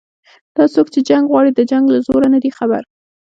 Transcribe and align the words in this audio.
دا 0.55 0.65
څوک 0.73 0.87
چې 0.93 0.99
جنګ 1.09 1.23
غواړي 1.31 1.51
د 1.53 1.59
جنګ 1.71 1.85
له 1.93 1.97
زوره 2.07 2.27
نه 2.33 2.39
دي 2.43 2.51
خبر 2.57 2.81